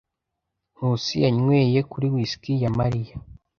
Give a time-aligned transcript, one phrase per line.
[0.75, 3.15] Nkusi yanyweye kuri whisky ya Mariya.